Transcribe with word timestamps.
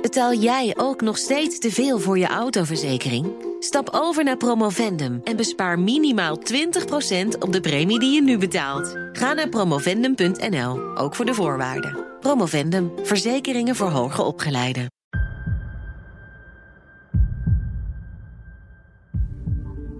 Betaal 0.00 0.34
jij 0.34 0.74
ook 0.76 1.00
nog 1.00 1.18
steeds 1.18 1.58
te 1.58 1.70
veel 1.70 1.98
voor 1.98 2.18
je 2.18 2.26
autoverzekering? 2.26 3.26
Stap 3.58 3.88
over 3.92 4.24
naar 4.24 4.36
Promovendum 4.36 5.20
en 5.24 5.36
bespaar 5.36 5.78
minimaal 5.78 6.38
20% 6.38 6.42
op 7.38 7.52
de 7.52 7.60
premie 7.60 7.98
die 7.98 8.14
je 8.14 8.22
nu 8.22 8.38
betaalt. 8.38 8.96
Ga 9.12 9.32
naar 9.32 9.48
promovendum.nl, 9.48 10.96
ook 10.96 11.14
voor 11.14 11.24
de 11.24 11.34
voorwaarden. 11.34 11.98
Promovendum, 12.20 12.92
verzekeringen 13.02 13.76
voor 13.76 13.88
hoger 13.88 14.24
opgeleiden. 14.24 14.86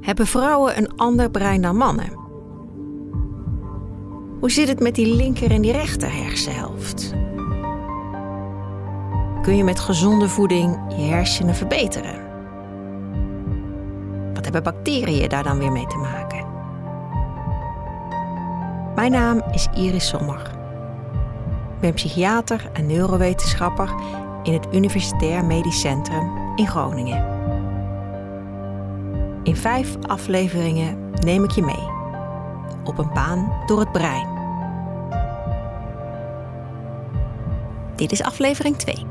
Hebben 0.00 0.26
vrouwen 0.26 0.78
een 0.78 0.96
ander 0.96 1.30
brein 1.30 1.62
dan 1.62 1.76
mannen? 1.76 2.18
Hoe 4.40 4.50
zit 4.50 4.68
het 4.68 4.80
met 4.80 4.94
die 4.94 5.14
linker 5.14 5.50
en 5.50 5.62
die 5.62 5.72
rechter 5.72 6.12
hersenhelft? 6.12 7.12
Kun 9.42 9.56
je 9.56 9.64
met 9.64 9.80
gezonde 9.80 10.28
voeding 10.28 10.78
je 10.88 11.02
hersenen 11.02 11.54
verbeteren? 11.54 12.28
Wat 14.34 14.44
hebben 14.44 14.62
bacteriën 14.62 15.28
daar 15.28 15.42
dan 15.42 15.58
weer 15.58 15.72
mee 15.72 15.86
te 15.86 15.96
maken? 15.96 16.46
Mijn 18.94 19.10
naam 19.10 19.42
is 19.52 19.68
Iris 19.74 20.08
Sommer. 20.08 20.40
Ik 21.74 21.80
ben 21.80 21.94
psychiater 21.94 22.70
en 22.72 22.86
neurowetenschapper 22.86 23.94
in 24.42 24.52
het 24.52 24.66
Universitair 24.72 25.44
Medisch 25.44 25.80
Centrum 25.80 26.56
in 26.56 26.66
Groningen. 26.66 27.24
In 29.42 29.56
vijf 29.56 29.96
afleveringen 30.06 31.10
neem 31.10 31.44
ik 31.44 31.50
je 31.50 31.62
mee 31.62 31.88
op 32.84 32.98
een 32.98 33.10
baan 33.14 33.52
door 33.66 33.78
het 33.78 33.92
brein. 33.92 34.28
Dit 37.96 38.12
is 38.12 38.22
aflevering 38.22 38.76
2. 38.76 39.06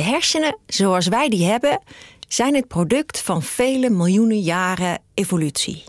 De 0.00 0.06
hersenen, 0.06 0.56
zoals 0.66 1.06
wij 1.06 1.28
die 1.28 1.44
hebben, 1.44 1.80
zijn 2.28 2.54
het 2.54 2.68
product 2.68 3.20
van 3.20 3.42
vele 3.42 3.90
miljoenen 3.90 4.40
jaren 4.40 5.02
evolutie. 5.14 5.84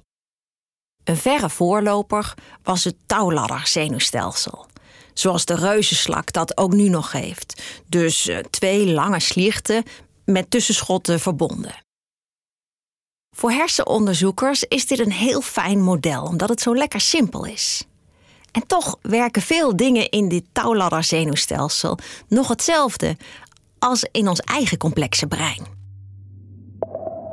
Een 1.04 1.18
verre 1.18 1.50
voorloper 1.50 2.34
was 2.64 2.84
het 2.84 2.96
touwladderzenuwstelsel, 3.06 4.66
zoals 5.14 5.46
de 5.46 5.56
reuzenslak 5.56 6.32
dat 6.32 6.58
ook 6.58 6.74
nu 6.74 6.90
nog 6.90 7.12
heeft. 7.12 7.62
Dus 7.88 8.28
eh, 8.28 8.38
twee 8.38 8.88
lange 8.88 9.20
slierten 9.20 9.84
met 10.26 10.52
tussenschotten 10.52 11.20
verbonden. 11.20 11.76
Voor 13.36 13.52
hersenonderzoekers 13.52 14.64
is 14.64 14.88
dit 14.88 15.00
een 15.00 15.12
heel 15.12 15.42
fijn 15.42 15.82
model, 15.82 16.24
omdat 16.24 16.50
het 16.50 16.62
zo 16.62 16.76
lekker 16.76 17.02
simpel 17.02 17.46
is. 17.46 17.86
En 18.52 18.68
toch 18.68 18.98
werken 19.02 19.42
veel 19.42 19.76
dingen 19.76 20.10
in 20.10 20.30
dit 20.30 20.44
touwladderzenuwstelsel 20.52 21.98
nog 22.28 22.48
hetzelfde 22.48 23.18
als 23.82 24.08
in 24.12 24.28
ons 24.28 24.40
eigen 24.40 24.78
complexe 24.78 25.28
brein. 25.28 25.66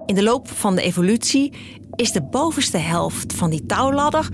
In 0.07 0.15
de 0.15 0.23
loop 0.23 0.49
van 0.49 0.75
de 0.75 0.83
evolutie 0.83 1.53
is 1.95 2.13
de 2.13 2.23
bovenste 2.23 2.77
helft 2.77 3.35
van 3.35 3.51
die 3.51 3.67
touwladder 3.67 4.29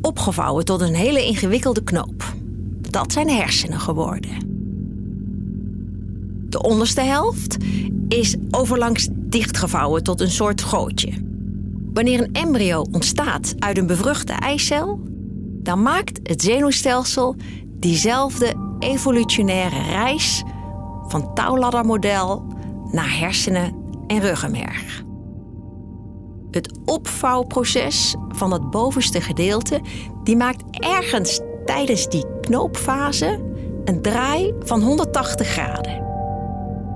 opgevouwen 0.00 0.64
tot 0.64 0.80
een 0.80 0.94
hele 0.94 1.24
ingewikkelde 1.24 1.82
knoop. 1.82 2.34
Dat 2.80 3.12
zijn 3.12 3.28
hersenen 3.28 3.80
geworden. 3.80 4.30
De 6.48 6.62
onderste 6.62 7.00
helft 7.00 7.56
is 8.08 8.36
overlangs 8.50 9.08
dichtgevouwen 9.12 10.02
tot 10.02 10.20
een 10.20 10.30
soort 10.30 10.62
gootje. 10.62 11.12
Wanneer 11.92 12.20
een 12.20 12.32
embryo 12.32 12.86
ontstaat 12.90 13.54
uit 13.58 13.78
een 13.78 13.86
bevruchte 13.86 14.32
eicel, 14.32 15.00
dan 15.62 15.82
maakt 15.82 16.20
het 16.22 16.42
zenuwstelsel 16.42 17.36
diezelfde 17.78 18.54
evolutionaire 18.78 19.82
reis 19.82 20.42
van 21.06 21.34
touwladdermodel 21.34 22.46
naar 22.90 23.18
hersenen 23.18 23.72
en 24.06 24.20
ruggenmerg. 24.20 25.04
Het 26.50 26.78
opvouwproces 26.84 28.14
van 28.28 28.52
het 28.52 28.70
bovenste 28.70 29.20
gedeelte 29.20 29.80
die 30.22 30.36
maakt 30.36 30.62
ergens 30.70 31.40
tijdens 31.64 32.08
die 32.08 32.24
knoopfase 32.40 33.40
een 33.84 34.02
draai 34.02 34.54
van 34.58 34.82
180 34.82 35.46
graden. 35.46 36.04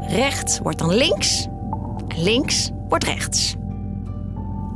Rechts 0.00 0.58
wordt 0.58 0.78
dan 0.78 0.94
links 0.94 1.46
en 2.08 2.22
links 2.22 2.70
wordt 2.88 3.04
rechts. 3.04 3.54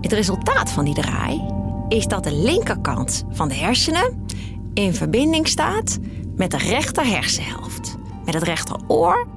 Het 0.00 0.12
resultaat 0.12 0.70
van 0.70 0.84
die 0.84 0.94
draai 0.94 1.42
is 1.88 2.06
dat 2.06 2.24
de 2.24 2.34
linkerkant 2.34 3.24
van 3.30 3.48
de 3.48 3.54
hersenen 3.54 4.26
in 4.74 4.94
verbinding 4.94 5.48
staat 5.48 5.98
met 6.36 6.50
de 6.50 6.58
rechter 6.58 7.06
hersenhelft 7.06 7.93
met 8.24 8.34
het 8.34 8.42
rechteroor 8.42 9.28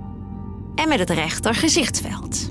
en 0.75 0.87
met 0.87 0.99
het 0.99 1.09
rechter 1.09 1.55
gezichtsveld. 1.55 2.49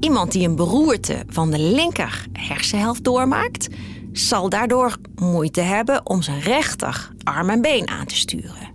Iemand 0.00 0.32
die 0.32 0.48
een 0.48 0.56
beroerte 0.56 1.22
van 1.26 1.50
de 1.50 1.58
linker 1.58 2.26
hersenhelft 2.32 3.04
doormaakt, 3.04 3.68
zal 4.12 4.48
daardoor 4.48 4.96
moeite 5.14 5.60
hebben 5.60 6.06
om 6.06 6.22
zijn 6.22 6.40
rechter 6.40 7.10
arm 7.22 7.50
en 7.50 7.60
been 7.60 7.88
aan 7.88 8.06
te 8.06 8.16
sturen. 8.16 8.72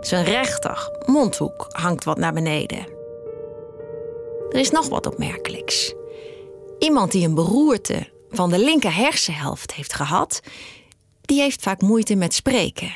Zijn 0.00 0.24
rechter 0.24 1.02
mondhoek 1.06 1.66
hangt 1.68 2.04
wat 2.04 2.18
naar 2.18 2.32
beneden. 2.32 2.86
Er 4.50 4.60
is 4.60 4.70
nog 4.70 4.88
wat 4.88 5.06
opmerkelijks. 5.06 5.94
Iemand 6.78 7.12
die 7.12 7.26
een 7.26 7.34
beroerte 7.34 8.08
van 8.30 8.50
de 8.50 8.58
linker 8.58 8.94
hersenhelft 8.94 9.74
heeft 9.74 9.92
gehad, 9.92 10.40
die 11.20 11.40
heeft 11.40 11.62
vaak 11.62 11.80
moeite 11.80 12.14
met 12.14 12.34
spreken. 12.34 12.92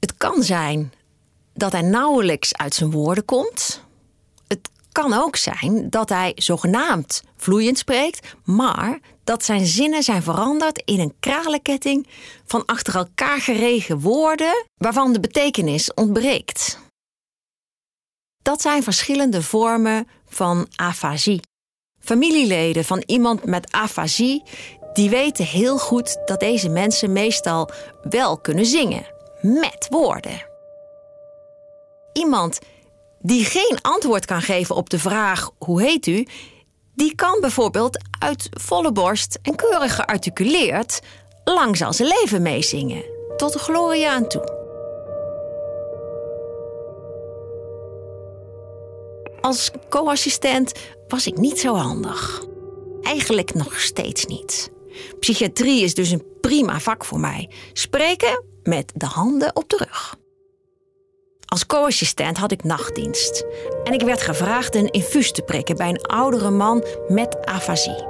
Het 0.00 0.16
kan 0.16 0.42
zijn 0.42 0.92
dat 1.58 1.72
hij 1.72 1.82
nauwelijks 1.82 2.56
uit 2.56 2.74
zijn 2.74 2.90
woorden 2.90 3.24
komt. 3.24 3.82
Het 4.46 4.70
kan 4.92 5.12
ook 5.12 5.36
zijn 5.36 5.90
dat 5.90 6.08
hij 6.08 6.32
zogenaamd 6.34 7.22
vloeiend 7.36 7.78
spreekt, 7.78 8.36
maar 8.44 8.98
dat 9.24 9.44
zijn 9.44 9.66
zinnen 9.66 10.02
zijn 10.02 10.22
veranderd 10.22 10.82
in 10.84 11.00
een 11.00 11.14
kralenketting 11.20 12.06
van 12.46 12.64
achter 12.64 12.96
elkaar 12.96 13.40
geregen 13.40 14.00
woorden 14.00 14.64
waarvan 14.76 15.12
de 15.12 15.20
betekenis 15.20 15.94
ontbreekt. 15.94 16.78
Dat 18.42 18.60
zijn 18.60 18.82
verschillende 18.82 19.42
vormen 19.42 20.08
van 20.28 20.66
afasie. 20.76 21.40
Familieleden 22.00 22.84
van 22.84 23.02
iemand 23.06 23.44
met 23.44 23.72
afasie 23.72 24.42
die 24.92 25.10
weten 25.10 25.44
heel 25.44 25.78
goed 25.78 26.18
dat 26.26 26.40
deze 26.40 26.68
mensen 26.68 27.12
meestal 27.12 27.70
wel 28.02 28.38
kunnen 28.38 28.66
zingen 28.66 29.06
met 29.40 29.86
woorden 29.90 30.47
iemand 32.18 32.58
die 33.20 33.44
geen 33.44 33.78
antwoord 33.80 34.24
kan 34.24 34.42
geven 34.42 34.74
op 34.74 34.90
de 34.90 34.98
vraag 34.98 35.50
hoe 35.58 35.82
heet 35.82 36.06
u, 36.06 36.26
die 36.94 37.14
kan 37.14 37.40
bijvoorbeeld 37.40 37.98
uit 38.18 38.48
volle 38.50 38.92
borst 38.92 39.38
en 39.42 39.56
keurig 39.56 39.94
gearticuleerd 39.94 41.00
lang 41.44 41.76
zijn 41.76 41.94
leven 42.20 42.42
meezingen, 42.42 43.04
tot 43.36 43.52
de 43.52 43.58
gloria 43.58 44.14
aan 44.14 44.28
toe. 44.28 44.56
Als 49.40 49.70
co-assistent 49.88 50.72
was 51.08 51.26
ik 51.26 51.36
niet 51.36 51.60
zo 51.60 51.74
handig. 51.74 52.44
Eigenlijk 53.02 53.54
nog 53.54 53.80
steeds 53.80 54.26
niet. 54.26 54.70
Psychiatrie 55.20 55.82
is 55.82 55.94
dus 55.94 56.10
een 56.10 56.26
prima 56.40 56.80
vak 56.80 57.04
voor 57.04 57.20
mij. 57.20 57.50
Spreken 57.72 58.44
met 58.62 58.92
de 58.94 59.06
handen 59.06 59.56
op 59.56 59.68
de 59.68 59.76
rug. 59.76 60.16
Als 61.48 61.66
co-assistent 61.66 62.38
had 62.38 62.52
ik 62.52 62.64
nachtdienst 62.64 63.44
en 63.84 63.92
ik 63.92 64.02
werd 64.02 64.22
gevraagd 64.22 64.74
een 64.74 64.90
infuus 64.90 65.32
te 65.32 65.42
prikken 65.42 65.76
bij 65.76 65.88
een 65.88 66.02
oudere 66.02 66.50
man 66.50 66.84
met 67.08 67.46
afasie. 67.46 68.04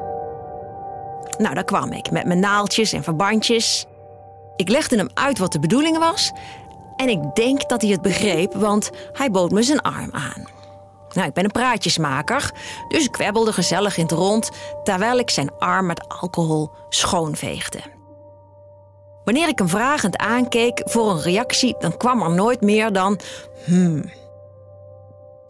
Nou, 1.39 1.55
daar 1.55 1.65
kwam 1.65 1.93
ik 1.93 2.11
met 2.11 2.27
mijn 2.27 2.41
naaltjes 2.41 2.93
en 2.93 3.03
verbandjes. 3.03 3.87
Ik 4.57 4.69
legde 4.69 4.97
hem 4.97 5.09
uit 5.15 5.39
wat 5.39 5.53
de 5.53 5.61
bedoeling 5.61 5.99
was 5.99 6.33
en 6.97 7.09
ik 7.09 7.35
denk 7.35 7.69
dat 7.69 7.83
hij 7.83 7.91
het 7.91 8.03
begreep, 8.03 8.55
want 8.55 8.91
hij 9.13 9.31
bood 9.31 9.51
me 9.51 9.63
zijn 9.63 9.81
arm 9.81 10.11
aan. 10.13 10.49
Nou, 11.13 11.29
ik 11.29 11.35
ben 11.35 11.45
een 11.45 11.51
praatjesmaker, 11.51 12.53
dus 12.89 13.05
ik 13.05 13.13
kwebbelde 13.13 13.53
gezellig 13.53 13.97
in 13.97 14.03
het 14.03 14.13
rond 14.13 14.51
terwijl 14.83 15.19
ik 15.19 15.31
zijn 15.31 15.51
arm 15.59 15.87
met 15.87 16.09
alcohol 16.09 16.71
schoonveegde. 16.89 17.98
Wanneer 19.29 19.49
ik 19.49 19.59
hem 19.59 19.69
vragend 19.69 20.17
aankeek 20.17 20.83
voor 20.85 21.11
een 21.11 21.23
reactie, 21.23 21.77
dan 21.79 21.97
kwam 21.97 22.23
er 22.23 22.31
nooit 22.31 22.61
meer 22.61 22.93
dan 22.93 23.19
hmm. 23.65 24.11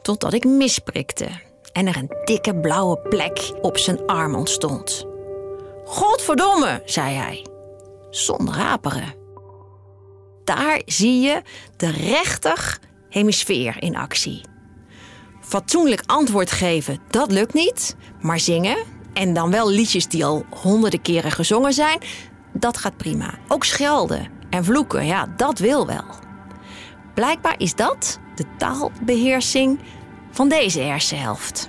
Totdat 0.03 0.33
ik 0.33 0.45
misprikte 0.45 1.29
en 1.73 1.87
er 1.87 1.97
een 1.97 2.13
dikke 2.25 2.55
blauwe 2.57 2.99
plek 2.99 3.53
op 3.61 3.79
zijn 3.79 4.07
arm 4.07 4.35
ontstond. 4.35 5.07
Godverdomme, 5.85 6.83
zei 6.85 7.15
hij, 7.15 7.47
zonder 8.11 8.55
aperen. 8.55 9.15
Daar 10.45 10.83
zie 10.85 11.21
je 11.21 11.43
de 11.77 11.91
rechter 11.91 12.79
hemisfeer 13.09 13.83
in 13.83 13.97
actie. 13.97 14.41
Fatsoenlijk 15.41 16.03
antwoord 16.07 16.51
geven, 16.51 17.01
dat 17.11 17.33
lukt 17.33 17.55
niet, 17.55 17.97
maar 18.21 18.41
zingen 18.41 18.77
en 19.13 19.33
dan 19.33 19.51
wel 19.51 19.69
liedjes 19.71 20.09
die 20.09 20.25
al 20.25 20.45
honderden 20.63 21.03
keren 21.03 21.33
gezongen 21.33 21.73
zijn, 21.73 21.99
dat 22.59 22.77
gaat 22.77 22.97
prima. 22.97 23.35
Ook 23.49 23.65
schelden 23.65 24.29
en 24.51 24.65
vloeken, 24.65 25.07
ja, 25.07 25.27
dat 25.37 25.59
wil 25.59 25.87
wel. 25.87 26.05
Blijkbaar 27.15 27.55
is 27.59 27.75
dat 27.75 28.19
de 28.35 28.45
taalbeheersing 28.57 29.81
van 30.31 30.49
deze 30.49 30.81
hersenhelft. 30.81 31.69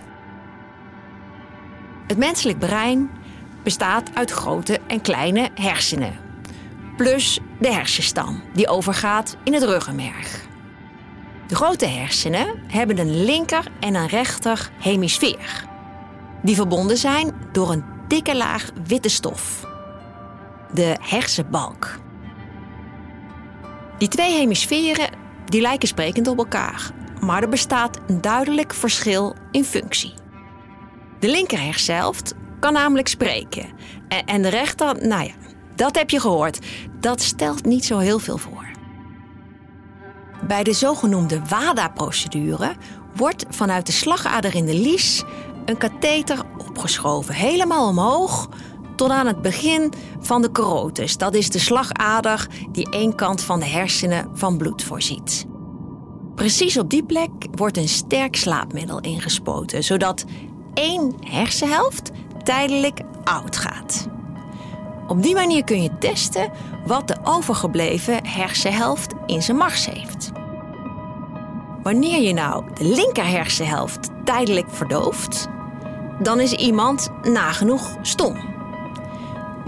Het 2.08 2.18
menselijk 2.18 2.60
brein 2.60 3.10
bestaat 3.64 4.10
uit 4.14 4.32
grote 4.32 4.80
en 4.88 5.02
kleine 5.02 5.50
hersenen, 5.56 6.20
plus 6.98 7.40
de 7.60 7.74
hersenstam, 7.74 8.42
die 8.54 8.68
overgaat 8.68 9.36
in 9.44 9.54
het 9.54 9.64
ruggenmerg. 9.64 10.48
De 11.48 11.56
grote 11.56 11.86
hersenen 11.86 12.64
hebben 12.68 12.98
een 12.98 13.24
linker 13.24 13.72
en 13.80 13.96
een 13.96 14.08
rechter 14.08 14.72
hemisfeer, 14.80 15.66
die 16.42 16.56
verbonden 16.56 16.98
zijn 16.98 17.34
door 17.52 17.72
een 17.72 17.84
dikke 18.08 18.36
laag 18.36 18.70
witte 18.88 19.10
stof, 19.10 19.69
de 20.74 20.98
hersenbalk. 21.02 22.00
Die 23.98 24.08
twee 24.08 24.34
hemisferen 24.34 25.10
die 25.46 25.62
lijken 25.62 25.88
sprekend 25.88 26.28
op 26.28 26.38
elkaar, 26.38 26.92
maar 27.20 27.42
er 27.42 27.50
bestaat 27.50 28.00
een 28.08 28.22
duidelijk 28.22 28.74
verschil 28.74 29.36
in 29.52 29.64
functie. 29.64 30.14
De 31.20 31.30
linker 31.30 31.62
hersenhelft 31.62 32.34
kan 32.60 32.74
namelijk 32.74 33.08
spreken 33.08 33.66
en 34.26 34.42
de 34.42 34.50
rechter, 34.50 35.08
nou 35.08 35.24
ja, 35.24 35.34
dat 35.76 35.96
heb 35.96 36.10
je 36.10 36.20
gehoord, 36.20 36.60
dat 37.00 37.22
stelt 37.22 37.66
niet 37.66 37.86
zo 37.86 37.98
heel 37.98 38.20
veel 38.20 38.38
voor. 38.38 38.68
Bij 40.48 40.64
de 40.64 40.74
zogenoemde 40.74 41.42
WADA-procedure 41.50 42.76
wordt 43.16 43.46
vanuit 43.50 43.86
de 43.86 43.92
slagader 43.92 44.56
in 44.56 44.66
de 44.66 44.74
lies 44.74 45.24
een 45.66 45.78
katheter 45.78 46.40
opgeschoven, 46.58 47.34
helemaal 47.34 47.88
omhoog 47.88 48.50
tot 49.00 49.10
aan 49.10 49.28
het 49.28 49.42
begin 49.42 49.94
van 50.20 50.42
de 50.42 50.52
carotis. 50.52 51.18
Dat 51.18 51.34
is 51.34 51.50
de 51.50 51.60
slagader 51.60 52.48
die 52.72 52.90
één 52.90 53.16
kant 53.16 53.42
van 53.42 53.60
de 53.60 53.66
hersenen 53.66 54.30
van 54.34 54.58
bloed 54.58 54.84
voorziet. 54.84 55.46
Precies 56.36 56.78
op 56.78 56.90
die 56.90 57.04
plek 57.04 57.30
wordt 57.52 57.78
een 57.78 57.88
sterk 57.88 58.36
slaapmiddel 58.36 59.00
ingespoten, 59.00 59.84
zodat 59.84 60.26
één 60.74 61.14
hersenhelft 61.20 62.12
tijdelijk 62.44 63.02
oud 63.24 63.58
gaat. 63.58 64.08
Op 65.08 65.24
die 65.24 65.34
manier 65.34 65.64
kun 65.64 65.82
je 65.82 65.98
testen 65.98 66.52
wat 66.86 67.08
de 67.08 67.18
overgebleven 67.24 68.28
hersenhelft 68.28 69.14
in 69.26 69.42
zijn 69.42 69.58
mars 69.58 69.86
heeft. 69.86 70.32
Wanneer 71.84 72.22
je 72.22 72.34
nou 72.34 72.64
de 72.74 72.86
linker 72.86 73.28
hersenhelft 73.28 74.10
tijdelijk 74.24 74.70
verdooft, 74.70 75.48
dan 76.22 76.40
is 76.40 76.54
iemand 76.54 77.10
nagenoeg 77.24 77.98
stom. 78.02 78.49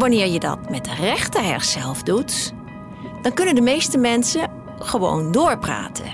Wanneer 0.02 0.28
je 0.28 0.40
dat 0.40 0.70
met 0.70 0.86
de 0.86 0.94
rechter 0.94 1.44
hersenhelft 1.44 2.06
doet, 2.06 2.54
dan 3.22 3.34
kunnen 3.34 3.56
de 3.56 3.62
meeste 3.62 3.98
mensen 3.98 4.50
gewoon 4.80 5.32
doorpraten. 5.32 6.14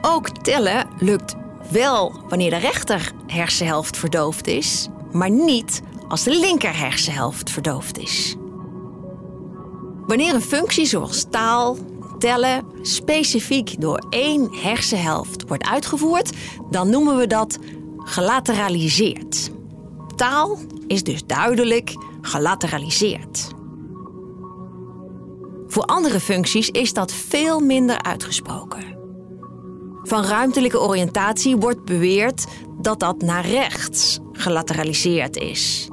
Ook 0.00 0.28
tellen 0.28 0.86
lukt 0.98 1.34
wel 1.70 2.12
wanneer 2.28 2.50
de 2.50 2.56
rechter 2.56 3.12
hersenhelft 3.26 3.96
verdoofd 3.96 4.46
is, 4.46 4.88
maar 5.12 5.30
niet 5.30 5.82
als 6.08 6.22
de 6.22 6.38
linker 6.38 6.78
hersenhelft 6.78 7.50
verdoofd 7.50 7.98
is. 7.98 8.36
Wanneer 10.06 10.34
een 10.34 10.40
functie 10.40 10.86
zoals 10.86 11.26
taal, 11.30 11.76
tellen 12.18 12.64
specifiek 12.82 13.80
door 13.80 14.06
één 14.10 14.48
hersenhelft 14.52 15.48
wordt 15.48 15.66
uitgevoerd, 15.66 16.32
dan 16.70 16.90
noemen 16.90 17.16
we 17.16 17.26
dat 17.26 17.58
gelateraliseerd. 17.98 19.50
Taal 20.16 20.58
is 20.86 21.02
dus 21.02 21.26
duidelijk 21.26 21.94
gelateraliseerd. 22.26 23.48
Voor 25.66 25.82
andere 25.82 26.20
functies 26.20 26.68
is 26.68 26.92
dat 26.92 27.12
veel 27.12 27.60
minder 27.60 28.02
uitgesproken. 28.02 28.98
Van 30.02 30.24
ruimtelijke 30.24 30.80
oriëntatie 30.80 31.56
wordt 31.56 31.84
beweerd 31.84 32.44
dat 32.80 33.00
dat 33.00 33.22
naar 33.22 33.46
rechts 33.46 34.18
gelateraliseerd 34.32 35.36
is. 35.36 35.88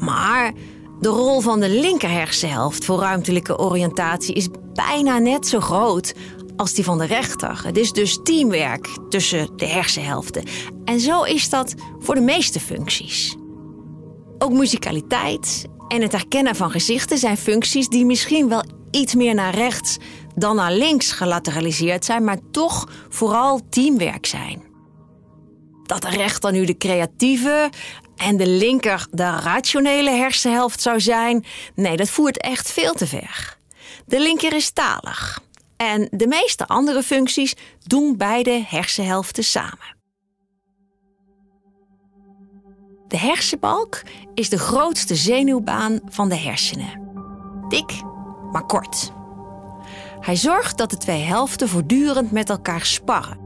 Maar 0.00 0.52
de 1.00 1.08
rol 1.08 1.40
van 1.40 1.60
de 1.60 1.68
linker 1.68 2.10
hersenhelft 2.10 2.84
voor 2.84 2.98
ruimtelijke 2.98 3.58
oriëntatie 3.58 4.34
is 4.34 4.48
bijna 4.74 5.18
net 5.18 5.46
zo 5.46 5.60
groot 5.60 6.14
als 6.56 6.72
die 6.72 6.84
van 6.84 6.98
de 6.98 7.04
rechter. 7.04 7.60
Het 7.64 7.76
is 7.76 7.92
dus 7.92 8.20
teamwerk 8.22 8.88
tussen 9.08 9.48
de 9.56 9.66
hersenhelften. 9.66 10.44
En 10.84 11.00
zo 11.00 11.22
is 11.22 11.48
dat 11.48 11.74
voor 11.98 12.14
de 12.14 12.20
meeste 12.20 12.60
functies. 12.60 13.36
Ook 14.42 14.52
muzikaliteit 14.52 15.64
en 15.88 16.02
het 16.02 16.12
herkennen 16.12 16.56
van 16.56 16.70
gezichten 16.70 17.18
zijn 17.18 17.36
functies 17.36 17.88
die 17.88 18.04
misschien 18.04 18.48
wel 18.48 18.64
iets 18.90 19.14
meer 19.14 19.34
naar 19.34 19.54
rechts 19.54 19.96
dan 20.34 20.56
naar 20.56 20.72
links 20.72 21.12
gelateraliseerd 21.12 22.04
zijn, 22.04 22.24
maar 22.24 22.38
toch 22.50 22.88
vooral 23.08 23.60
teamwerk 23.70 24.26
zijn. 24.26 24.62
Dat 25.82 26.02
de 26.02 26.08
rechter 26.08 26.52
nu 26.52 26.64
de 26.64 26.76
creatieve 26.76 27.70
en 28.16 28.36
de 28.36 28.46
linker 28.46 29.06
de 29.10 29.30
rationele 29.30 30.10
hersenhelft 30.10 30.82
zou 30.82 31.00
zijn, 31.00 31.44
nee, 31.74 31.96
dat 31.96 32.10
voert 32.10 32.40
echt 32.40 32.72
veel 32.72 32.92
te 32.92 33.06
ver. 33.06 33.56
De 34.06 34.20
linker 34.20 34.52
is 34.52 34.70
talig 34.70 35.40
en 35.76 36.08
de 36.10 36.26
meeste 36.26 36.66
andere 36.66 37.02
functies 37.02 37.54
doen 37.86 38.16
beide 38.16 38.64
hersenhelften 38.66 39.44
samen. 39.44 40.01
De 43.12 43.18
hersenbalk 43.18 44.02
is 44.34 44.48
de 44.48 44.58
grootste 44.58 45.14
zenuwbaan 45.14 46.00
van 46.08 46.28
de 46.28 46.36
hersenen. 46.36 47.00
Dik, 47.68 47.92
maar 48.52 48.66
kort. 48.66 49.12
Hij 50.20 50.36
zorgt 50.36 50.78
dat 50.78 50.90
de 50.90 50.96
twee 50.96 51.22
helften 51.22 51.68
voortdurend 51.68 52.30
met 52.30 52.50
elkaar 52.50 52.84
sparren. 52.84 53.38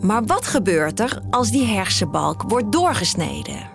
Maar 0.00 0.24
wat 0.24 0.46
gebeurt 0.46 1.00
er 1.00 1.20
als 1.30 1.50
die 1.50 1.64
hersenbalk 1.64 2.42
wordt 2.42 2.72
doorgesneden? 2.72 3.70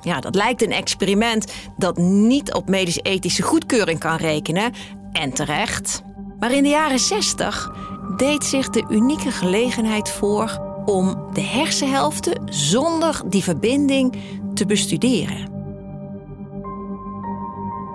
Ja, 0.00 0.20
dat 0.20 0.34
lijkt 0.34 0.62
een 0.62 0.72
experiment 0.72 1.52
dat 1.76 1.96
niet 1.96 2.52
op 2.52 2.68
medisch-ethische 2.68 3.42
goedkeuring 3.42 3.98
kan 3.98 4.16
rekenen, 4.16 4.72
en 5.12 5.32
terecht. 5.32 6.02
Maar 6.38 6.52
in 6.52 6.62
de 6.62 6.68
jaren 6.68 6.98
60 6.98 7.72
deed 8.16 8.44
zich 8.44 8.70
de 8.70 8.84
unieke 8.88 9.30
gelegenheid 9.30 10.10
voor 10.10 10.69
om 10.84 11.26
de 11.32 11.40
hersenhelften 11.40 12.42
zonder 12.44 13.22
die 13.26 13.42
verbinding 13.42 14.16
te 14.54 14.66
bestuderen. 14.66 15.48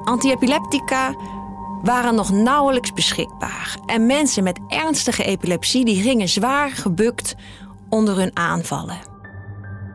Antiepileptica 0.03 1.15
waren 1.83 2.15
nog 2.15 2.31
nauwelijks 2.31 2.93
beschikbaar 2.93 3.77
en 3.85 4.05
mensen 4.05 4.43
met 4.43 4.59
ernstige 4.67 5.23
epilepsie 5.23 5.85
die 5.85 6.01
gingen 6.01 6.29
zwaar 6.29 6.69
gebukt 6.69 7.35
onder 7.89 8.17
hun 8.17 8.31
aanvallen. 8.33 8.97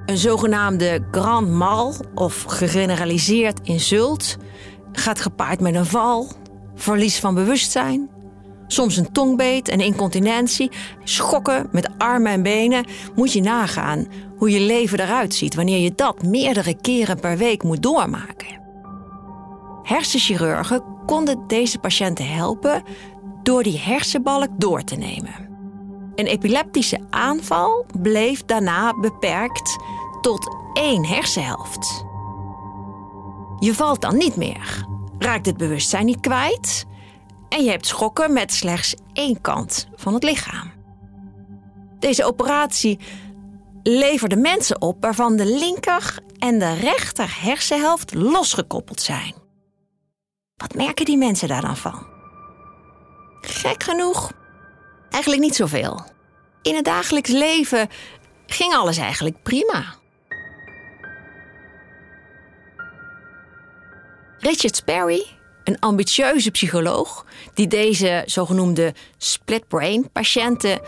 Een 0.06 0.18
zogenaamde 0.18 1.06
grand 1.10 1.50
mal 1.50 1.94
of 2.14 2.42
gegeneraliseerd 2.42 3.60
insult 3.62 4.36
gaat 4.92 5.20
gepaard 5.20 5.60
met 5.60 5.74
een 5.74 5.86
val, 5.86 6.28
verlies 6.74 7.18
van 7.18 7.34
bewustzijn, 7.34 8.10
soms 8.72 8.96
een 8.96 9.12
tongbeet 9.12 9.68
en 9.68 9.80
incontinentie, 9.80 10.70
schokken 11.04 11.68
met 11.72 11.90
armen 11.98 12.32
en 12.32 12.42
benen. 12.42 12.84
Moet 13.14 13.32
je 13.32 13.40
nagaan 13.40 14.06
hoe 14.36 14.50
je 14.50 14.60
leven 14.60 15.00
eruit 15.00 15.34
ziet 15.34 15.54
wanneer 15.54 15.78
je 15.78 15.92
dat 15.94 16.22
meerdere 16.22 16.74
keren 16.74 17.20
per 17.20 17.36
week 17.36 17.62
moet 17.62 17.82
doormaken. 17.82 18.60
Hersenchirurgen 19.82 20.82
konden 21.06 21.44
deze 21.46 21.78
patiënten 21.78 22.28
helpen 22.28 22.82
door 23.42 23.62
die 23.62 23.78
hersenbalk 23.78 24.48
door 24.58 24.84
te 24.84 24.96
nemen. 24.96 25.48
Een 26.14 26.26
epileptische 26.26 27.00
aanval 27.10 27.86
bleef 28.00 28.44
daarna 28.44 29.00
beperkt 29.00 29.78
tot 30.20 30.56
één 30.72 31.04
hersenhelft. 31.04 32.04
Je 33.58 33.74
valt 33.74 34.00
dan 34.00 34.16
niet 34.16 34.36
meer, 34.36 34.86
raakt 35.18 35.46
het 35.46 35.56
bewustzijn 35.56 36.06
niet 36.06 36.20
kwijt 36.20 36.86
en 37.50 37.64
je 37.64 37.70
hebt 37.70 37.86
schokken 37.86 38.32
met 38.32 38.52
slechts 38.52 38.94
één 39.12 39.40
kant 39.40 39.88
van 39.94 40.14
het 40.14 40.22
lichaam. 40.22 40.72
Deze 41.98 42.24
operatie 42.24 42.98
leverde 43.82 44.36
mensen 44.36 44.80
op 44.80 44.96
waarvan 45.00 45.36
de 45.36 45.46
linker 45.46 46.18
en 46.38 46.58
de 46.58 46.74
rechter 46.74 47.42
hersenhelft 47.42 48.14
losgekoppeld 48.14 49.00
zijn. 49.00 49.34
Wat 50.56 50.74
merken 50.74 51.04
die 51.04 51.18
mensen 51.18 51.48
daar 51.48 51.62
dan 51.62 51.76
van? 51.76 52.06
Gek 53.40 53.82
genoeg, 53.82 54.32
eigenlijk 55.10 55.42
niet 55.42 55.54
zoveel. 55.54 56.04
In 56.62 56.74
het 56.74 56.84
dagelijks 56.84 57.30
leven 57.30 57.88
ging 58.46 58.74
alles 58.74 58.96
eigenlijk 58.96 59.42
prima. 59.42 59.84
Richard 64.38 64.76
Sperry, 64.76 65.26
een 65.70 65.78
ambitieuze 65.78 66.50
psycholoog 66.50 67.24
die 67.54 67.66
deze 67.66 68.22
zogenoemde 68.26 68.94
split 69.18 69.68
brain 69.68 70.10
patiënten 70.12 70.80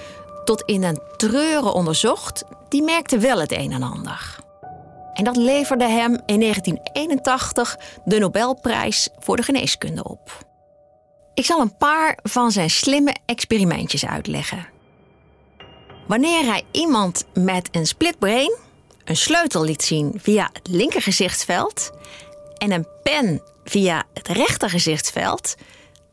tot 0.44 0.62
in 0.62 0.82
een 0.82 1.00
treuren 1.16 1.72
onderzocht, 1.72 2.44
die 2.68 2.82
merkte 2.82 3.18
wel 3.18 3.40
het 3.40 3.52
een 3.52 3.72
en 3.72 3.82
ander. 3.82 4.36
En 5.12 5.24
dat 5.24 5.36
leverde 5.36 5.84
hem 5.84 6.20
in 6.26 6.40
1981 6.40 7.76
de 8.04 8.18
Nobelprijs 8.18 9.08
voor 9.18 9.36
de 9.36 9.42
geneeskunde 9.42 10.04
op. 10.04 10.46
Ik 11.34 11.44
zal 11.44 11.60
een 11.60 11.76
paar 11.76 12.18
van 12.22 12.50
zijn 12.50 12.70
slimme 12.70 13.16
experimentjes 13.26 14.06
uitleggen. 14.06 14.66
Wanneer 16.06 16.44
hij 16.44 16.62
iemand 16.70 17.24
met 17.34 17.68
een 17.72 17.86
split 17.86 18.18
brain 18.18 18.56
een 19.04 19.16
sleutel 19.16 19.64
liet 19.64 19.82
zien 19.82 20.12
via 20.16 20.50
het 20.52 20.68
linker 20.68 21.02
gezichtsveld 21.02 21.90
en 22.58 22.72
een 22.72 22.86
pen 23.02 23.42
via 23.72 24.04
het 24.12 24.28
rechter 24.28 24.70
gezichtsveld, 24.70 25.54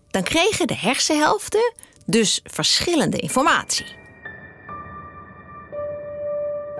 dan 0.10 0.24
kregen 0.24 0.68
de 0.68 0.76
hersenhelften 0.76 1.74
dus 2.06 2.40
verschillende 2.44 3.18
informatie. 3.18 3.86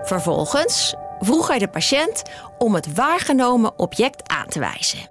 Vervolgens 0.04 0.96
vroeg 1.20 1.48
hij 1.48 1.60
de 1.60 1.68
patiënt 1.68 2.24
om 2.58 2.76
het 2.76 2.94
waargenomen 2.94 3.80
object 3.80 4.30
aan 4.30 4.48
te 4.48 4.60
wijzen. 4.60 5.10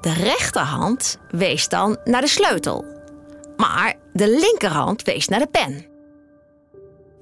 De 0.00 0.12
rechterhand 0.12 1.18
wees 1.28 1.68
dan 1.68 1.98
naar 2.04 2.20
de 2.20 2.28
sleutel, 2.28 2.84
maar 3.56 3.94
de 4.12 4.28
linkerhand 4.28 5.02
wees 5.02 5.28
naar 5.28 5.40
de 5.40 5.48
pen. 5.48 5.86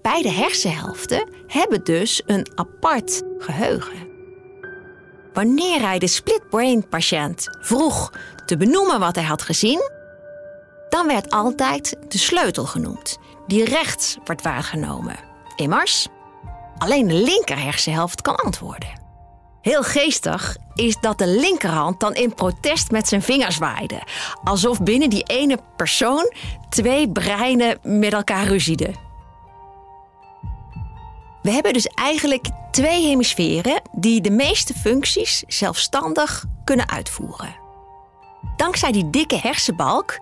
Beide 0.02 0.30
hersenhelften 0.30 1.28
hebben 1.46 1.84
dus 1.84 2.22
een 2.26 2.46
apart 2.54 3.22
geheugen. 3.38 4.15
Wanneer 5.36 5.80
hij 5.80 5.98
de 5.98 6.06
split-brain 6.06 6.88
patiënt 6.88 7.48
vroeg 7.60 8.12
te 8.46 8.56
benoemen 8.56 9.00
wat 9.00 9.14
hij 9.14 9.24
had 9.24 9.42
gezien, 9.42 9.90
dan 10.88 11.06
werd 11.06 11.30
altijd 11.30 11.96
de 12.08 12.18
sleutel 12.18 12.64
genoemd, 12.64 13.18
die 13.46 13.64
rechts 13.64 14.16
wordt 14.24 14.42
waargenomen. 14.42 15.16
Immers, 15.56 16.08
alleen 16.78 17.06
de 17.06 17.14
linker 17.14 17.62
hersenhelft 17.62 18.22
kan 18.22 18.36
antwoorden. 18.36 19.00
Heel 19.60 19.82
geestig 19.82 20.56
is 20.74 20.96
dat 21.00 21.18
de 21.18 21.26
linkerhand 21.26 22.00
dan 22.00 22.14
in 22.14 22.34
protest 22.34 22.90
met 22.90 23.08
zijn 23.08 23.22
vingers 23.22 23.54
zwaaide. 23.54 24.02
Alsof 24.44 24.82
binnen 24.82 25.10
die 25.10 25.22
ene 25.22 25.58
persoon 25.76 26.32
twee 26.68 27.10
breinen 27.10 27.78
met 27.82 28.12
elkaar 28.12 28.46
ruzieden. 28.46 29.05
We 31.46 31.52
hebben 31.52 31.72
dus 31.72 31.86
eigenlijk 31.86 32.46
twee 32.70 33.06
hemisferen 33.06 33.82
die 33.92 34.20
de 34.20 34.30
meeste 34.30 34.74
functies 34.74 35.42
zelfstandig 35.46 36.44
kunnen 36.64 36.88
uitvoeren. 36.88 37.56
Dankzij 38.56 38.92
die 38.92 39.10
dikke 39.10 39.36
hersenbalk 39.36 40.20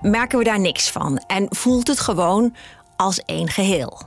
merken 0.00 0.38
we 0.38 0.44
daar 0.44 0.60
niks 0.60 0.90
van 0.90 1.16
en 1.16 1.46
voelt 1.50 1.88
het 1.88 2.00
gewoon 2.00 2.56
als 2.96 3.18
één 3.18 3.48
geheel. 3.48 4.00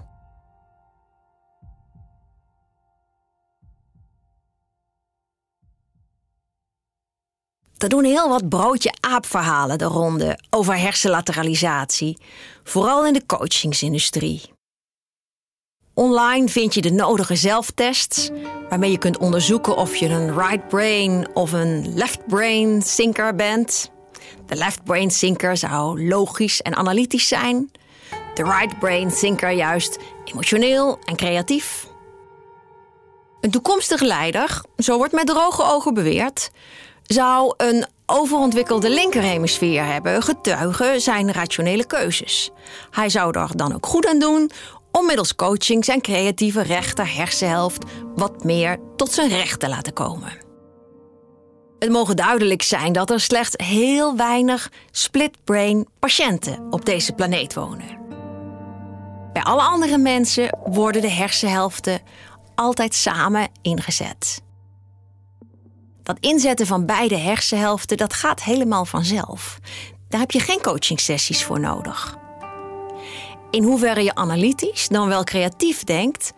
Er 7.77 7.89
doen 7.89 8.03
heel 8.03 8.29
wat 8.29 8.49
broodje-aapverhalen 8.49 9.77
de 9.77 9.85
ronde 9.85 10.39
over 10.49 10.77
hersenlateralisatie, 10.77 12.17
vooral 12.63 13.05
in 13.05 13.13
de 13.13 13.25
coachingsindustrie. 13.25 14.54
Online 15.95 16.49
vind 16.49 16.73
je 16.73 16.81
de 16.81 16.91
nodige 16.91 17.35
zelftests, 17.35 18.29
waarmee 18.69 18.91
je 18.91 18.97
kunt 18.97 19.17
onderzoeken 19.17 19.77
of 19.77 19.95
je 19.95 20.09
een 20.09 20.37
right 20.37 20.67
brain 20.67 21.27
of 21.33 21.51
een 21.51 21.93
left 21.93 22.27
brain 22.27 22.83
thinker 22.95 23.35
bent. 23.35 23.91
De 24.45 24.55
left 24.55 24.83
brain 24.83 25.09
thinker 25.09 25.57
zou 25.57 26.07
logisch 26.07 26.61
en 26.61 26.75
analytisch 26.75 27.27
zijn, 27.27 27.71
de 28.33 28.43
right 28.43 28.79
brain 28.79 29.09
thinker 29.09 29.49
juist 29.51 29.99
emotioneel 30.25 30.99
en 31.05 31.15
creatief. 31.15 31.87
Een 33.41 33.51
toekomstige 33.51 34.05
leider, 34.05 34.61
zo 34.77 34.97
wordt 34.97 35.13
met 35.13 35.27
droge 35.27 35.63
ogen 35.63 35.93
beweerd, 35.93 36.51
zou 37.03 37.53
een 37.57 37.85
overontwikkelde 38.05 38.89
linkerhemisfeer 38.89 39.85
hebben, 39.85 40.23
getuigen 40.23 41.01
zijn 41.01 41.31
rationele 41.31 41.85
keuzes. 41.85 42.51
Hij 42.91 43.09
zou 43.09 43.39
er 43.39 43.49
dan 43.55 43.75
ook 43.75 43.85
goed 43.85 44.07
aan 44.07 44.19
doen 44.19 44.51
om 44.97 45.05
middels 45.05 45.35
coaching 45.35 45.85
zijn 45.85 46.01
creatieve 46.01 46.61
rechter 46.61 47.15
hersenhelft 47.15 47.83
wat 48.15 48.43
meer 48.43 48.79
tot 48.95 49.11
zijn 49.11 49.29
recht 49.29 49.59
te 49.59 49.69
laten 49.69 49.93
komen. 49.93 50.43
Het 51.79 51.89
mogen 51.89 52.15
duidelijk 52.15 52.61
zijn 52.61 52.93
dat 52.93 53.09
er 53.09 53.19
slechts 53.19 53.65
heel 53.65 54.17
weinig 54.17 54.71
split-brain 54.91 55.87
patiënten 55.99 56.67
op 56.69 56.85
deze 56.85 57.13
planeet 57.13 57.53
wonen. 57.53 57.97
Bij 59.33 59.43
alle 59.43 59.61
andere 59.61 59.97
mensen 59.97 60.57
worden 60.65 61.01
de 61.01 61.11
hersenhelften 61.11 62.01
altijd 62.55 62.93
samen 62.93 63.49
ingezet. 63.61 64.41
Dat 66.03 66.17
inzetten 66.19 66.67
van 66.67 66.85
beide 66.85 67.17
hersenhelften 67.17 67.97
dat 67.97 68.13
gaat 68.13 68.43
helemaal 68.43 68.85
vanzelf. 68.85 69.59
Daar 70.07 70.19
heb 70.19 70.31
je 70.31 70.39
geen 70.39 70.61
coachingsessies 70.61 71.43
voor 71.43 71.59
nodig. 71.59 72.23
In 73.55 73.63
hoeverre 73.63 74.03
je 74.03 74.15
analytisch 74.15 74.87
dan 74.87 75.07
wel 75.07 75.23
creatief 75.23 75.83
denkt, 75.83 76.33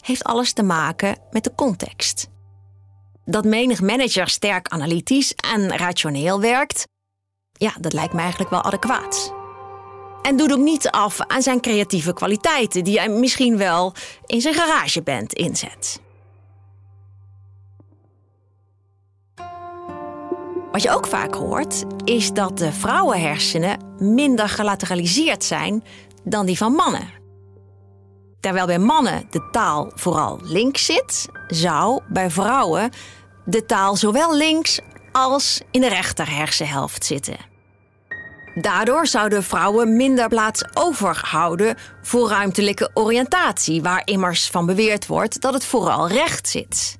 heeft 0.00 0.24
alles 0.24 0.52
te 0.52 0.62
maken 0.62 1.18
met 1.30 1.44
de 1.44 1.54
context. 1.54 2.28
Dat 3.24 3.44
menig 3.44 3.80
manager 3.80 4.28
sterk 4.28 4.68
analytisch 4.68 5.34
en 5.34 5.76
rationeel 5.76 6.40
werkt, 6.40 6.84
ja, 7.52 7.72
dat 7.80 7.92
lijkt 7.92 8.12
me 8.12 8.20
eigenlijk 8.20 8.50
wel 8.50 8.62
adequaat. 8.62 9.34
En 10.22 10.36
doet 10.36 10.52
ook 10.52 10.58
niet 10.58 10.90
af 10.90 11.20
aan 11.20 11.42
zijn 11.42 11.60
creatieve 11.60 12.12
kwaliteiten, 12.12 12.84
die 12.84 12.98
hij 12.98 13.08
misschien 13.08 13.56
wel 13.56 13.94
in 14.26 14.40
zijn 14.40 14.54
garageband 14.54 15.32
inzet. 15.32 16.00
Wat 20.72 20.82
je 20.82 20.90
ook 20.90 21.06
vaak 21.06 21.34
hoort, 21.34 21.84
is 22.04 22.32
dat 22.32 22.58
de 22.58 22.72
vrouwenhersenen 22.72 23.78
minder 23.98 24.48
gelateraliseerd 24.48 25.44
zijn 25.44 25.82
dan 26.24 26.46
die 26.46 26.56
van 26.56 26.72
mannen. 26.72 27.12
Terwijl 28.40 28.66
bij 28.66 28.78
mannen 28.78 29.26
de 29.30 29.48
taal 29.50 29.90
vooral 29.94 30.38
links 30.42 30.84
zit, 30.84 31.28
zou 31.46 32.02
bij 32.08 32.30
vrouwen 32.30 32.90
de 33.44 33.64
taal 33.64 33.96
zowel 33.96 34.36
links 34.36 34.80
als 35.12 35.60
in 35.70 35.80
de 35.80 35.88
rechter 35.88 36.36
hersenhelft 36.36 37.04
zitten. 37.04 37.36
Daardoor 38.54 39.06
zouden 39.06 39.42
vrouwen 39.42 39.96
minder 39.96 40.28
plaats 40.28 40.64
overhouden 40.74 41.76
voor 42.02 42.28
ruimtelijke 42.28 42.90
oriëntatie, 42.94 43.82
waar 43.82 44.02
immers 44.04 44.50
van 44.50 44.66
beweerd 44.66 45.06
wordt 45.06 45.40
dat 45.40 45.54
het 45.54 45.64
vooral 45.64 46.08
recht 46.08 46.48
zit. 46.48 46.98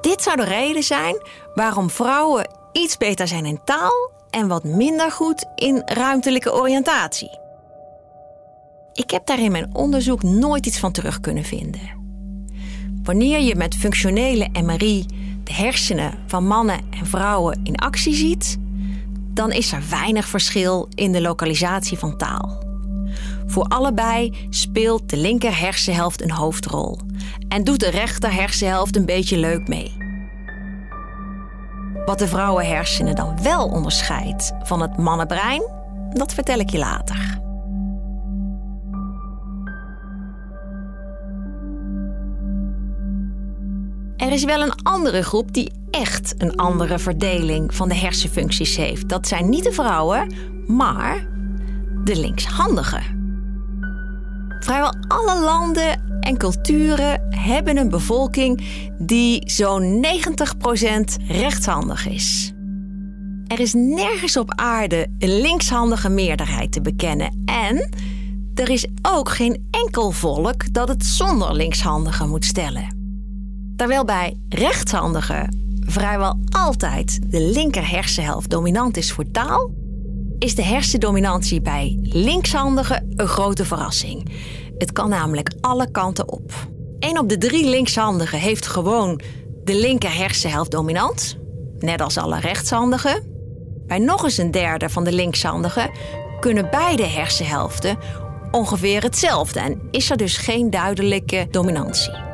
Dit 0.00 0.22
zou 0.22 0.36
de 0.36 0.44
reden 0.44 0.82
zijn 0.82 1.22
waarom 1.54 1.90
vrouwen 1.90 2.48
iets 2.72 2.96
beter 2.96 3.28
zijn 3.28 3.46
in 3.46 3.60
taal 3.64 4.12
en 4.30 4.48
wat 4.48 4.64
minder 4.64 5.12
goed 5.12 5.44
in 5.54 5.82
ruimtelijke 5.84 6.54
oriëntatie. 6.54 7.45
Ik 8.96 9.10
heb 9.10 9.26
daar 9.26 9.40
in 9.40 9.52
mijn 9.52 9.74
onderzoek 9.74 10.22
nooit 10.22 10.66
iets 10.66 10.78
van 10.78 10.92
terug 10.92 11.20
kunnen 11.20 11.44
vinden. 11.44 11.80
Wanneer 13.02 13.40
je 13.40 13.56
met 13.56 13.74
functionele 13.74 14.48
MRI 14.62 15.06
de 15.44 15.52
hersenen 15.52 16.18
van 16.26 16.46
mannen 16.46 16.80
en 16.90 17.06
vrouwen 17.06 17.60
in 17.62 17.76
actie 17.76 18.14
ziet, 18.14 18.56
dan 19.32 19.52
is 19.52 19.72
er 19.72 19.82
weinig 19.90 20.28
verschil 20.28 20.88
in 20.94 21.12
de 21.12 21.20
lokalisatie 21.20 21.98
van 21.98 22.16
taal. 22.16 22.64
Voor 23.46 23.64
allebei 23.64 24.46
speelt 24.50 25.08
de 25.08 25.16
linker 25.16 25.58
hersenhelft 25.58 26.22
een 26.22 26.30
hoofdrol 26.30 26.98
en 27.48 27.64
doet 27.64 27.80
de 27.80 27.90
rechter 27.90 28.32
hersenhelft 28.32 28.96
een 28.96 29.06
beetje 29.06 29.38
leuk 29.38 29.68
mee. 29.68 29.96
Wat 32.04 32.18
de 32.18 32.28
vrouwenhersenen 32.28 33.14
dan 33.14 33.42
wel 33.42 33.68
onderscheidt 33.68 34.52
van 34.62 34.80
het 34.80 34.96
mannenbrein, 34.96 35.62
dat 36.10 36.34
vertel 36.34 36.58
ik 36.58 36.70
je 36.70 36.78
later. 36.78 37.44
Er 44.26 44.32
is 44.32 44.44
wel 44.44 44.62
een 44.62 44.82
andere 44.82 45.22
groep 45.22 45.52
die 45.52 45.70
echt 45.90 46.34
een 46.38 46.56
andere 46.56 46.98
verdeling 46.98 47.74
van 47.74 47.88
de 47.88 47.94
hersenfuncties 47.94 48.76
heeft. 48.76 49.08
Dat 49.08 49.28
zijn 49.28 49.48
niet 49.48 49.64
de 49.64 49.72
vrouwen, 49.72 50.32
maar 50.66 51.26
de 52.04 52.16
linkshandigen. 52.16 53.02
Vrijwel 54.60 54.94
alle 55.08 55.40
landen 55.40 56.20
en 56.20 56.36
culturen 56.36 57.26
hebben 57.30 57.76
een 57.76 57.88
bevolking 57.88 58.64
die 58.98 59.50
zo'n 59.50 60.04
90% 61.20 61.26
rechtshandig 61.28 62.08
is. 62.08 62.52
Er 63.46 63.60
is 63.60 63.72
nergens 63.72 64.36
op 64.36 64.52
aarde 64.54 65.06
een 65.18 65.40
linkshandige 65.40 66.08
meerderheid 66.08 66.72
te 66.72 66.80
bekennen 66.80 67.42
en 67.44 67.88
er 68.54 68.70
is 68.70 68.86
ook 69.02 69.30
geen 69.30 69.66
enkel 69.70 70.10
volk 70.10 70.72
dat 70.72 70.88
het 70.88 71.04
zonder 71.04 71.54
linkshandigen 71.54 72.28
moet 72.28 72.44
stellen. 72.44 72.95
Terwijl 73.76 74.04
bij 74.04 74.36
rechtshandigen 74.48 75.64
vrijwel 75.80 76.38
altijd 76.50 77.18
de 77.30 77.40
linker 77.40 77.90
hersenhelft 77.90 78.50
dominant 78.50 78.96
is 78.96 79.12
voor 79.12 79.30
taal, 79.30 79.70
is 80.38 80.54
de 80.54 80.62
hersendominantie 80.62 81.60
bij 81.60 81.98
linkshandigen 82.02 83.12
een 83.16 83.28
grote 83.28 83.64
verrassing. 83.64 84.30
Het 84.78 84.92
kan 84.92 85.08
namelijk 85.08 85.52
alle 85.60 85.90
kanten 85.90 86.28
op. 86.32 86.52
Een 86.98 87.18
op 87.18 87.28
de 87.28 87.38
drie 87.38 87.68
linkshandigen 87.68 88.38
heeft 88.38 88.66
gewoon 88.66 89.20
de 89.64 89.74
linker 89.74 90.14
hersenhelft 90.14 90.70
dominant, 90.70 91.36
net 91.78 92.00
als 92.00 92.18
alle 92.18 92.40
rechtshandigen. 92.40 93.22
Bij 93.86 93.98
nog 93.98 94.24
eens 94.24 94.38
een 94.38 94.50
derde 94.50 94.88
van 94.88 95.04
de 95.04 95.12
linkshandigen 95.12 95.90
kunnen 96.40 96.70
beide 96.70 97.04
hersenhelften 97.04 97.98
ongeveer 98.50 99.02
hetzelfde 99.02 99.60
en 99.60 99.80
is 99.90 100.10
er 100.10 100.16
dus 100.16 100.36
geen 100.36 100.70
duidelijke 100.70 101.46
dominantie. 101.50 102.25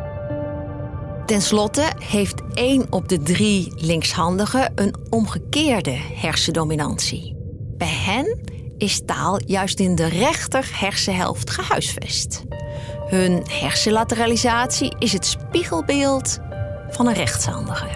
Ten 1.32 1.42
slotte 1.42 1.92
heeft 1.98 2.42
één 2.54 2.86
op 2.90 3.08
de 3.08 3.22
drie 3.22 3.72
linkshandigen 3.76 4.72
een 4.74 4.94
omgekeerde 5.10 5.98
hersendominantie. 6.14 7.36
Bij 7.76 7.88
hen 7.88 8.40
is 8.78 9.02
taal 9.04 9.40
juist 9.46 9.80
in 9.80 9.94
de 9.94 10.08
rechter 10.08 10.70
hersenhelft 10.72 11.50
gehuisvest. 11.50 12.42
Hun 13.06 13.42
hersenlateralisatie 13.48 14.96
is 14.98 15.12
het 15.12 15.26
spiegelbeeld 15.26 16.38
van 16.88 17.06
een 17.06 17.14
rechtshandige. 17.14 17.88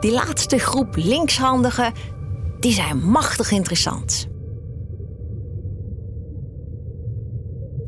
Die 0.00 0.12
laatste 0.12 0.58
groep 0.58 0.96
linkshandigen 0.96 1.92
die 2.60 2.72
zijn 2.72 2.98
machtig 2.98 3.50
interessant. 3.50 4.26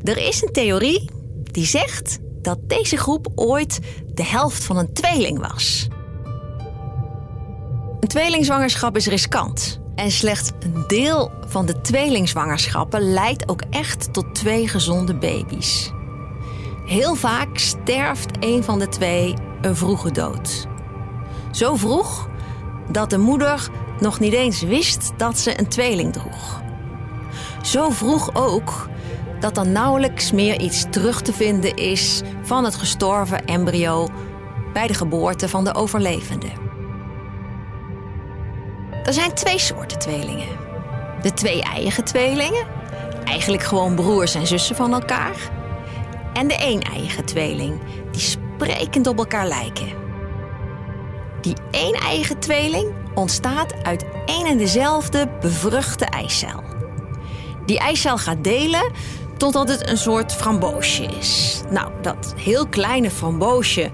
Er 0.03 0.17
is 0.17 0.41
een 0.41 0.51
theorie 0.51 1.09
die 1.43 1.65
zegt 1.65 2.19
dat 2.41 2.57
deze 2.67 2.97
groep 2.97 3.27
ooit 3.35 3.79
de 4.13 4.25
helft 4.25 4.63
van 4.63 4.77
een 4.77 4.93
tweeling 4.93 5.39
was. 5.39 5.87
Een 7.99 8.07
tweelingzwangerschap 8.07 8.95
is 8.95 9.07
riskant. 9.07 9.79
En 9.95 10.11
slechts 10.11 10.51
een 10.59 10.83
deel 10.87 11.31
van 11.47 11.65
de 11.65 11.81
tweelingzwangerschappen 11.81 13.13
leidt 13.13 13.49
ook 13.49 13.61
echt 13.69 14.13
tot 14.13 14.35
twee 14.35 14.67
gezonde 14.67 15.15
baby's. 15.15 15.91
Heel 16.85 17.15
vaak 17.15 17.57
sterft 17.57 18.37
een 18.39 18.63
van 18.63 18.79
de 18.79 18.87
twee 18.87 19.33
een 19.61 19.75
vroege 19.75 20.11
dood. 20.11 20.67
Zo 21.51 21.75
vroeg 21.75 22.29
dat 22.91 23.09
de 23.09 23.17
moeder 23.17 23.69
nog 23.99 24.19
niet 24.19 24.33
eens 24.33 24.61
wist 24.61 25.11
dat 25.17 25.39
ze 25.39 25.59
een 25.59 25.67
tweeling 25.67 26.13
droeg. 26.13 26.61
Zo 27.61 27.89
vroeg 27.89 28.35
ook 28.35 28.89
dat 29.41 29.57
er 29.57 29.67
nauwelijks 29.67 30.31
meer 30.31 30.59
iets 30.59 30.85
terug 30.89 31.21
te 31.21 31.33
vinden 31.33 31.75
is 31.75 32.21
van 32.41 32.63
het 32.63 32.75
gestorven 32.75 33.45
embryo 33.45 34.07
bij 34.73 34.87
de 34.87 34.93
geboorte 34.93 35.49
van 35.49 35.63
de 35.63 35.75
overlevende. 35.75 36.47
Er 39.03 39.13
zijn 39.13 39.33
twee 39.33 39.59
soorten 39.59 39.99
tweelingen. 39.99 40.47
De 41.21 41.33
twee-eiige 41.33 42.03
tweelingen, 42.03 42.65
eigenlijk 43.23 43.63
gewoon 43.63 43.95
broers 43.95 44.35
en 44.35 44.47
zussen 44.47 44.75
van 44.75 44.93
elkaar. 44.93 45.35
En 46.33 46.47
de 46.47 46.57
een-eiige 46.59 47.23
tweeling, 47.23 47.79
die 48.11 48.21
sprekend 48.21 49.07
op 49.07 49.17
elkaar 49.17 49.47
lijken. 49.47 49.87
Die 51.41 51.55
een-eiige 51.71 52.37
tweeling 52.37 52.93
ontstaat 53.13 53.83
uit 53.83 54.05
één 54.25 54.45
en 54.45 54.57
dezelfde 54.57 55.29
bevruchte 55.39 56.05
eicel. 56.05 56.63
Die 57.65 57.79
eicel 57.79 58.17
gaat 58.17 58.43
delen 58.43 58.91
totdat 59.41 59.69
het 59.69 59.89
een 59.89 59.97
soort 59.97 60.33
framboosje 60.33 61.03
is. 61.03 61.61
Nou, 61.69 61.91
dat 62.01 62.33
heel 62.37 62.67
kleine 62.67 63.11
framboosje 63.11 63.91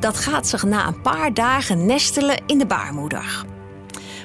dat 0.00 0.16
gaat 0.16 0.46
zich 0.46 0.62
na 0.62 0.86
een 0.86 1.00
paar 1.00 1.34
dagen 1.34 1.86
nestelen 1.86 2.42
in 2.46 2.58
de 2.58 2.66
baarmoeder. 2.66 3.44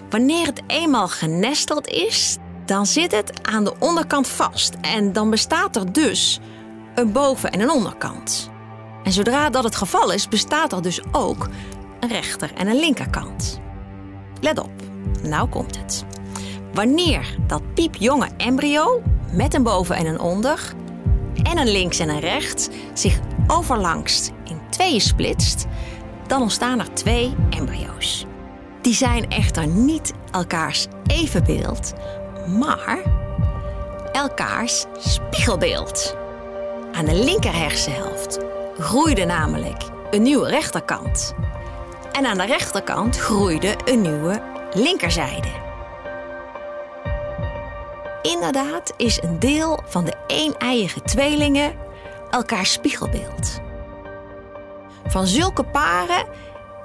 Wanneer 0.10 0.46
het 0.46 0.62
eenmaal 0.68 1.08
genesteld 1.08 1.88
is, 1.88 2.38
dan 2.66 2.86
zit 2.86 3.12
het 3.12 3.44
aan 3.44 3.64
de 3.64 3.74
onderkant 3.80 4.28
vast 4.28 4.74
en 4.82 5.14
dan 5.14 5.30
bestaat 5.30 5.76
er 5.76 5.92
dus 5.92 6.40
een 6.96 7.12
boven- 7.12 7.52
en 7.52 7.60
een 7.60 7.72
onderkant. 7.72 8.50
En 9.04 9.12
zodra 9.12 9.50
dat 9.50 9.64
het 9.64 9.76
geval 9.76 10.12
is, 10.12 10.28
bestaat 10.28 10.72
er 10.72 10.82
dus 10.82 11.02
ook 11.12 11.48
een 12.00 12.10
rechter- 12.10 12.54
en 12.56 12.68
een 12.68 12.80
linkerkant. 12.80 13.60
Let 14.42 14.60
op, 14.60 14.72
nou 15.22 15.50
komt 15.50 15.78
het. 15.78 16.06
Wanneer 16.74 17.36
dat 17.48 17.74
piepjonge 17.74 18.30
embryo 18.38 19.02
met 19.32 19.54
een 19.54 19.64
boven 19.64 19.96
en 19.96 20.06
een 20.06 20.20
onder 20.20 20.74
en 21.44 21.58
een 21.58 21.72
links 21.72 22.00
en 22.00 22.10
een 22.10 22.20
rechts 22.20 22.70
zich 22.94 23.20
overlangs 23.48 24.30
in 24.44 24.60
tweeën 24.70 25.02
splitst, 25.02 25.66
dan 26.28 26.42
ontstaan 26.42 26.80
er 26.80 26.94
twee 26.94 27.36
embryo's. 27.50 28.26
Die 28.82 28.94
zijn 28.94 29.30
echter 29.30 29.68
niet 29.68 30.14
elkaars 30.32 30.88
evenbeeld, 31.08 31.94
maar 32.48 33.00
elkaars 34.12 34.86
spiegelbeeld. 34.98 36.16
Aan 36.92 37.06
de 37.06 37.24
linker 37.24 37.56
hersenhelft 37.56 38.40
groeide 38.80 39.26
namelijk 39.26 39.84
een 40.12 40.22
nieuwe 40.22 40.50
rechterkant. 40.50 41.34
En 42.12 42.26
aan 42.26 42.38
de 42.38 42.46
rechterkant 42.46 43.18
groeide 43.18 43.76
een 43.86 44.02
nieuwe 44.02 44.42
linkerzijde. 44.74 45.65
Inderdaad 48.34 48.94
is 48.98 49.22
een 49.22 49.40
deel 49.40 49.80
van 49.86 50.06
de 50.06 50.14
een-eiige 50.28 51.02
tweelingen 51.02 51.74
elkaar 52.30 52.66
spiegelbeeld. 52.66 53.60
Van 55.06 55.28
zulke 55.28 55.64
paren 55.64 56.26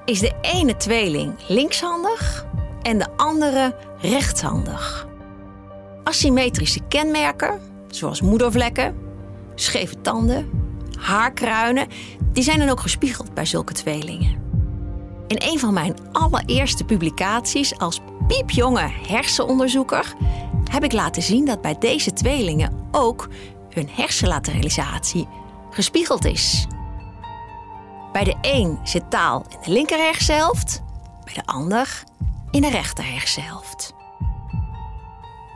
is 0.04 0.20
de 0.20 0.32
ene 0.40 0.76
tweeling 0.76 1.34
linkshandig 1.48 2.46
en 2.82 2.98
de 2.98 3.06
andere 3.16 3.76
rechtshandig. 4.00 5.06
Asymmetrische 6.04 6.80
kenmerken, 6.88 7.60
zoals 7.88 8.20
moedervlekken, 8.20 8.96
scheve 9.54 10.00
tanden, 10.00 10.50
haarkruinen, 10.98 11.88
die 12.32 12.42
zijn 12.42 12.58
dan 12.58 12.68
ook 12.68 12.80
gespiegeld 12.80 13.34
bij 13.34 13.44
zulke 13.44 13.72
tweelingen. 13.72 14.38
In 15.26 15.42
een 15.50 15.58
van 15.58 15.74
mijn 15.74 15.94
allereerste 16.12 16.84
publicaties 16.84 17.78
als 17.78 18.00
piepjonge 18.26 18.90
hersenonderzoeker 19.06 20.14
heb 20.70 20.84
ik 20.84 20.92
laten 20.92 21.22
zien 21.22 21.44
dat 21.44 21.60
bij 21.60 21.78
deze 21.78 22.12
tweelingen 22.12 22.88
ook 22.90 23.28
hun 23.70 23.88
hersenlateralisatie 23.92 25.28
gespiegeld 25.70 26.24
is. 26.24 26.66
Bij 28.12 28.24
de 28.24 28.36
een 28.40 28.78
zit 28.82 29.10
taal 29.10 29.44
in 29.48 29.58
de 29.62 29.70
linker 29.70 29.98
hersenhelft, 29.98 30.82
bij 31.24 31.34
de 31.34 31.46
ander 31.46 32.04
in 32.50 32.60
de 32.60 32.70
rechter 32.70 33.12
hersenhelft. 33.12 33.94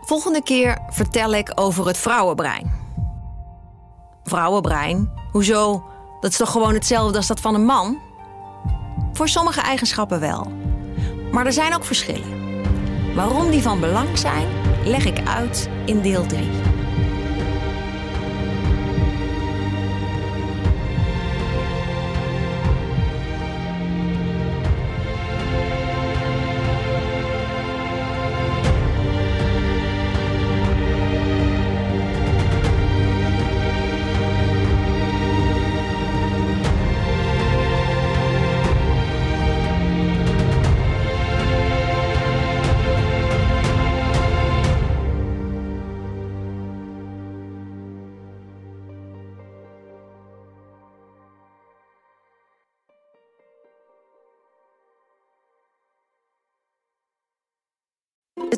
Volgende 0.00 0.42
keer 0.42 0.78
vertel 0.88 1.32
ik 1.32 1.52
over 1.54 1.86
het 1.86 1.98
vrouwenbrein. 1.98 2.72
Vrouwenbrein? 4.24 5.10
Hoezo? 5.30 5.84
Dat 6.20 6.30
is 6.30 6.36
toch 6.36 6.50
gewoon 6.50 6.74
hetzelfde 6.74 7.16
als 7.16 7.26
dat 7.26 7.40
van 7.40 7.54
een 7.54 7.64
man? 7.64 7.98
Voor 9.12 9.28
sommige 9.28 9.60
eigenschappen 9.60 10.20
wel. 10.20 10.52
Maar 11.32 11.46
er 11.46 11.52
zijn 11.52 11.74
ook 11.74 11.84
verschillen. 11.84 12.42
Waarom 13.14 13.50
die 13.50 13.62
van 13.62 13.80
belang 13.80 14.18
zijn, 14.18 14.46
leg 14.84 15.04
ik 15.04 15.26
uit 15.26 15.68
in 15.84 16.00
deel 16.00 16.26
3. 16.26 16.73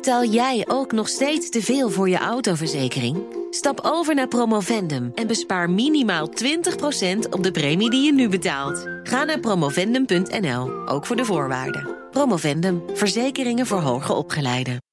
Betaal 0.07 0.25
jij 0.25 0.65
ook 0.67 0.91
nog 0.91 1.07
steeds 1.07 1.49
te 1.49 1.61
veel 1.61 1.89
voor 1.89 2.09
je 2.09 2.17
autoverzekering? 2.17 3.17
Stap 3.49 3.79
over 3.83 4.15
naar 4.15 4.27
Promovendum 4.27 5.11
en 5.15 5.27
bespaar 5.27 5.69
minimaal 5.69 6.29
20% 6.29 7.29
op 7.29 7.43
de 7.43 7.51
premie 7.51 7.89
die 7.89 8.05
je 8.05 8.13
nu 8.13 8.29
betaalt. 8.29 8.87
Ga 9.03 9.23
naar 9.23 9.39
promovendum.nl, 9.39 10.87
ook 10.87 11.05
voor 11.05 11.15
de 11.15 11.25
voorwaarden. 11.25 11.95
Promovendum, 12.11 12.83
verzekeringen 12.93 13.65
voor 13.65 13.79
hoger 13.79 14.15
opgeleiden. 14.15 14.86